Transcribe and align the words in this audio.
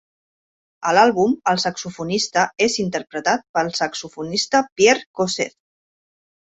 A 0.91 0.93
l'àlbum, 0.97 1.35
el 1.51 1.61
saxofonista 1.65 2.47
és 2.69 2.79
interpretat 2.87 3.47
pel 3.59 3.73
saxofonista 3.83 4.67
Pierre 4.81 5.09
Gossez. 5.21 5.59